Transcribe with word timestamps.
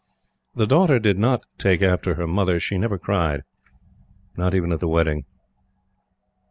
The 0.55 0.65
daughter 0.65 0.97
did 0.97 1.19
not 1.19 1.45
take 1.59 1.83
after 1.83 2.15
her 2.15 2.25
mother. 2.25 2.59
She 2.59 2.79
never 2.79 2.97
cried. 2.97 3.43
Not 4.35 4.55
even 4.55 4.71
at 4.71 4.79
the 4.79 4.87
wedding. 4.87 5.25